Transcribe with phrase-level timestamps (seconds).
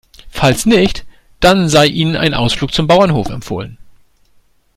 [0.31, 1.05] Falls nicht,
[1.41, 3.77] dann sei Ihnen ein Ausflug zum Bauernhof empfohlen.